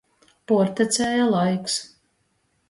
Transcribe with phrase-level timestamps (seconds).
[0.51, 1.77] Puortecēja laiks.